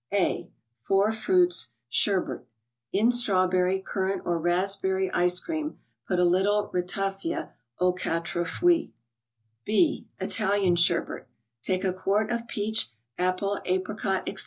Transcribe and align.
A 0.13 0.49
.—FOUR 0.81 1.11
FRUITS 1.11 1.67
SHERBET. 1.87 2.47
In 2.91 3.11
strawberry, 3.11 3.79
currant, 3.85 4.23
or 4.25 4.39
raspberry 4.39 5.11
ice 5.11 5.39
cream, 5.39 5.77
put 6.07 6.17
a 6.17 6.23
little 6.25 6.71
Ratafia 6.73 7.51
aux 7.79 7.93
quatre 7.93 8.43
fruits. 8.47 8.89
ICED 8.89 9.65
BEVERAGES. 9.67 10.05
73 10.05 10.05
B 10.07 10.07
.—ITALIAN 10.19 10.75
SHERBET. 10.75 11.27
Take 11.61 11.83
a 11.83 11.93
quart 11.93 12.31
of 12.31 12.47
peach, 12.47 12.89
apple, 13.19 13.59
apricot, 13.65 14.23
etc. 14.27 14.39